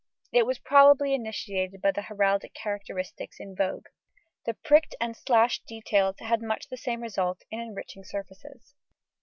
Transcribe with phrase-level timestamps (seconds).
[0.33, 3.85] It was probably initiated by the heraldic characteristics in vogue.
[4.47, 8.73] The pricked and slashed details had much the same result in enriching surfaces.